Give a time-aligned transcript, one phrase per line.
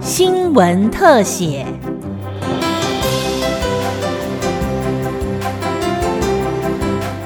[0.00, 1.66] 新闻特写。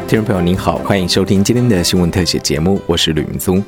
[0.08, 3.62] 听众朋友您好，欢迎收听今天的新闻特写节目，我是吕云宗。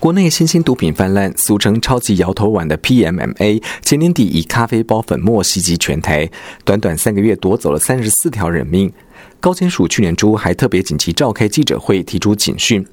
[0.00, 6.28] 国内新兴毒品泛滥，俗称“超级摇头丸”的 PMMA，前年底以咖啡包粉末袭击全台，
[6.64, 8.92] 短短三个月夺走了三十四条人命。
[9.40, 12.84] 高检署去年初还特别紧急召开记者会，提出警讯。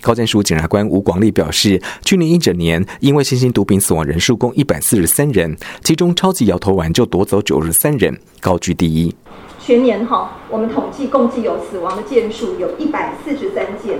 [0.00, 9.14] 高检署检察官吴广利表示，去年一整年因为新兴毒品死亡人数共一百四十三人，其中超级摇头丸就夺走九十三人，高居第一。
[9.58, 13.98] 全年哈，我们统计共计有死亡的件数有一百四十三件。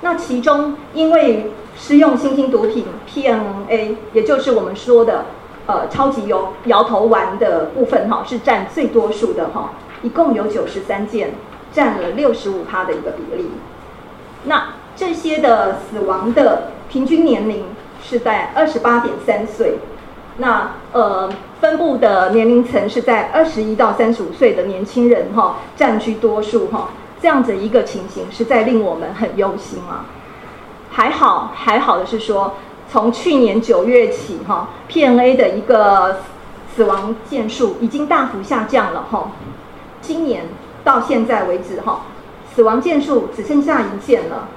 [0.00, 5.26] 那其中因为施用新兴毒品 PMA，也就是我们说的
[5.66, 11.34] 呃超级摇摇头丸的部分哈，是占最多数的哈，一共有九十三件，
[11.72, 13.50] 占了六十五趴的一个比例。
[14.44, 14.66] 那
[14.96, 17.66] 这些的死亡的平均年龄
[18.02, 19.74] 是在二十八点三岁。
[20.38, 21.30] 那呃，
[21.60, 26.90] 分布的年龄层是在二十一到三十五岁的年轻人哈，占据多数哈。
[27.22, 30.04] 这样子一个情形，实在令我们很忧心啊。
[30.90, 32.54] 还好，还好的是说，
[32.90, 36.18] 从去年九月起哈，PNA 的一个
[36.74, 39.30] 死亡件数已经大幅下降了哈。
[40.02, 40.44] 今年
[40.84, 42.02] 到现在为止哈，
[42.54, 44.48] 死亡件数只剩下一件了，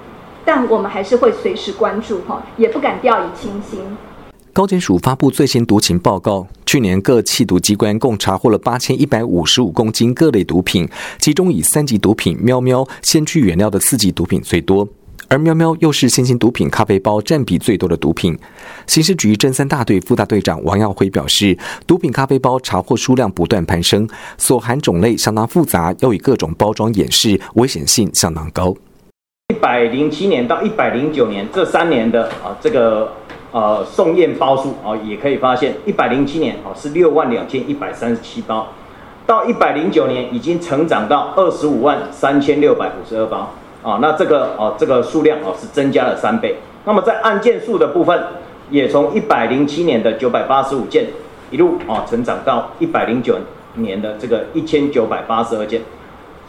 [0.46, 3.80] 但我们还是会随时关注哈，也不敢掉以轻心。
[4.52, 14.86] 高检署发布最新毒情报告，去年各缉毒机关共查获了八千一百五十五公斤各类毒品，其中以三级毒品喵喵先驱原料的四级毒品最多，
[15.28, 18.38] 而喵喵又是新型毒品咖啡包占比最多的毒品。
[18.88, 28.76] 刑事局侦三大队副大队长王耀辉表示，毒品咖啡包查获数量不断攀升，所含种类相当复杂，又以各种包装掩饰，危险性相当高。
[29.60, 33.12] 一百零七年到一百零九年这三年的啊这个。
[33.52, 38.68] 呃，送验包数啊，也可以发现，一百零七年啊是六万两千一百三十七包，
[39.26, 46.58] 到一百零九年已经成长到二十五万三千六百五十二包啊，那这个啊这个数量啊是增加了三倍。
[46.86, 48.24] 那么在案件数的部分，
[48.70, 51.08] 也从一百零七年的九百八十五件
[51.50, 53.36] 一路啊成长到一百零九
[53.74, 55.82] 年的这个一千九百八十二件，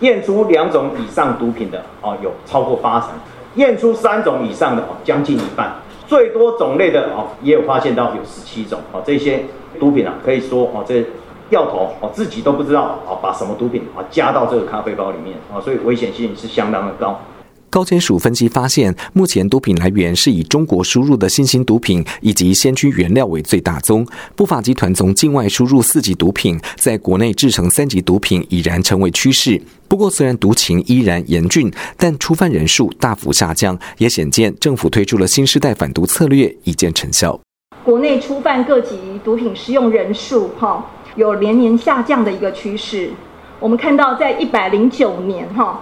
[0.00, 3.11] 验出两种以上毒品的哦有超过八成，
[3.55, 5.75] 验出三种以上的哦将近一半。
[6.06, 9.44] 最多种类的哦，也有发现到有十七种哦，这些
[9.78, 11.05] 毒品啊，可以说哦，这
[11.49, 17.21] 掉头哦自己都不知道哦，把什么毒品啊加到这个咖啡包里面啊，所以危险性是相当的高。
[17.70, 24.04] 高检署分析发现，目前毒品来源是以中国输入的新型毒品以及先驱原料为最大宗，
[24.34, 29.62] 不法集团从境外输入四级毒品，在国内制成三级毒品已然成为趋势。
[29.86, 37.38] 不过，虽然毒情依然严峻，但初犯人数大幅下降，也显见政府推出了新时代反毒策略已见成效。
[37.84, 43.12] 国内初犯各级毒品使用人数哈有连年下降的一个趋势。
[43.60, 45.81] 我们看到，在一百零九年哈。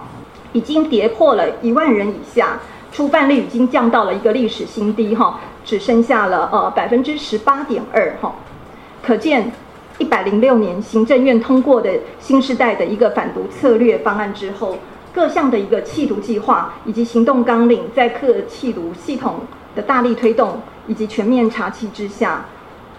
[0.53, 2.59] 已经跌破了一万人以下，
[2.91, 8.33] 初犯率已经降到了一个历史新低哈，只剩下了呃百分之十八点二哈，
[9.03, 9.51] 可见
[9.99, 14.77] 一百零六年行政院通过的新时代的一个反毒策略方案之后，
[15.13, 19.41] 各项的一个弃毒计划以及行动纲领，在克弃毒系统
[19.75, 22.45] 的大力推动以及全面查缉之下，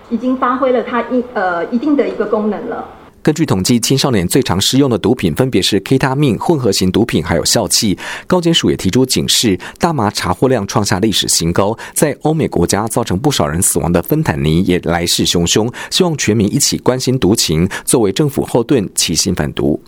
[0.09, 2.87] 已经发挥了它一呃一定的一个功能了。
[3.23, 7.99] 根据统计，青少年最常使用的毒品分别是 K 他命、混合型毒品，还有笑气。
[8.27, 15.71] 高检署也提出警示，大麻查获量创下历史新高，在欧美国家造成不少人死亡的芬坦尼也来势汹汹。
[15.91, 19.79] 希望全民一起关心毒情，作为政府后盾，齐心反毒。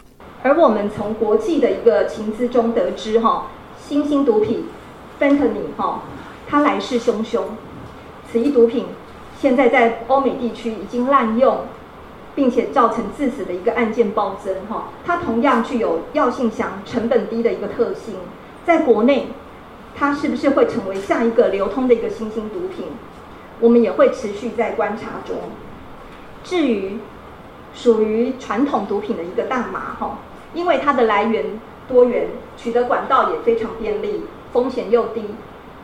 [0.42, 3.46] 而我们从国际的一个情资中得知，哈，
[3.88, 4.64] 新兴毒品
[5.18, 6.02] 芬坦尼，哈，
[6.46, 7.40] 它来势汹汹。
[8.30, 8.84] 此一毒品
[9.40, 11.60] 现在在欧美地区已经滥用。
[12.34, 18.14] 并且造成致死的一个案件暴增，哈，它同样具有药性强、成本低的一个特性。
[18.64, 19.26] 在国内，
[19.94, 22.86] 它是不是会成为下一个流通的一个新兴毒品？
[23.60, 25.36] 我们也会持续在观察中。
[26.42, 26.98] 至于
[27.74, 30.18] 属于传统毒品的一个大麻，哈，
[30.54, 35.22] 因为它的来源多元，取得管道也非常便利，风险又低，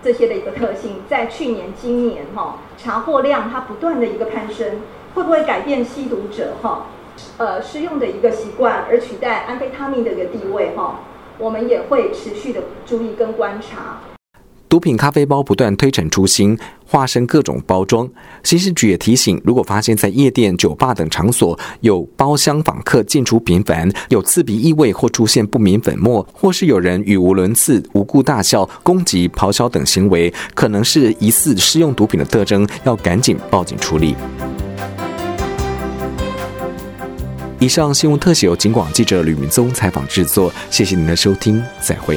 [0.03, 4.81] 这些的一个特性，在去年、今年，哈，查获量它不断的一个攀升。
[5.14, 6.87] 会不会改变吸毒者哈，
[7.38, 11.00] 呃，使用的一个习惯，而取代安非他命的一个地位哈？
[11.38, 14.00] 我们也会持续的注意跟观察。
[14.69, 18.06] 毒品咖啡包不断推陈出新，化身各种包装。
[18.43, 34.14] 刑事局也提醒，如果发现在夜店、酒吧等场所有包厢访客进出频繁，有刺鼻异味或出现不明粉末，或是有人语无伦次、无故大笑、攻击、咆哮等行为，可能是疑似试用毒品的特征，要赶紧报警处理。
[37.60, 42.16] 以上新闻特写由警广记者吕明宗采访制作，谢谢您的收听，再会。